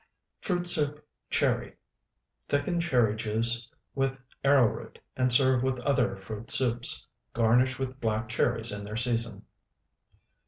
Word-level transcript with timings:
FRUIT 0.39 0.65
SOUP 0.65 1.05
(CHERRY) 1.29 1.75
Thicken 2.49 2.79
cherry 2.79 3.15
juice 3.15 3.69
with 3.93 4.17
arrowroot, 4.43 4.97
and 5.15 5.31
serve 5.31 5.61
with 5.61 5.79
other 5.83 6.15
fruit 6.15 6.49
soups; 6.49 7.05
garnish 7.33 7.77
with 7.77 8.01
black 8.01 8.27
cherries 8.27 8.71
in 8.71 8.83
their 8.83 8.97
season. 8.97 9.45